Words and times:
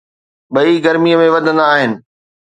ٻئي 0.53 0.73
گرمي 0.85 1.13
۾ 1.23 1.25
وڌندا 1.33 1.65
آهن 1.75 1.91